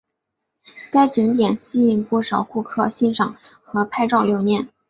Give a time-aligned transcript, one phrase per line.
[0.91, 4.67] 该景点吸引不少顾客欣赏和拍照留念。